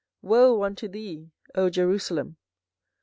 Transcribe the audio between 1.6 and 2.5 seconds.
Jerusalem!